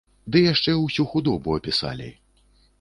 Ды 0.35 0.41
яшчэ 0.53 0.71
ўсю 0.77 1.05
худобу 1.13 1.55
апісалі. 1.61 2.11